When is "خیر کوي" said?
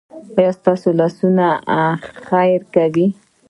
2.27-3.07